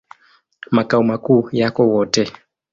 Makao 0.71 1.03
makuu 1.03 1.49
yako 1.51 1.87
Wote. 1.89 2.23